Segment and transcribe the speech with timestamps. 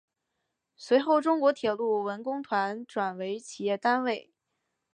[0.75, 4.33] 随后中国铁路文工团转为企业单位。